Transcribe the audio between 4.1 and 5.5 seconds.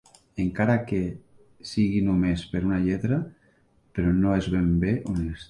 no és ben bé honest.